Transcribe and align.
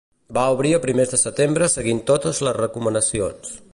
Va 0.35 0.45
obrir 0.53 0.71
a 0.77 0.79
primers 0.85 1.11
de 1.15 1.19
setembre 1.23 1.67
seguint 1.73 2.01
totes 2.09 2.41
les 2.49 2.59
recomanacions. 2.59 3.55